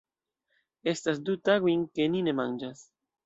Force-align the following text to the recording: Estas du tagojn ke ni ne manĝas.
Estas 0.91 1.21
du 1.27 1.35
tagojn 1.49 1.85
ke 1.99 2.09
ni 2.15 2.25
ne 2.29 2.35
manĝas. 2.41 2.83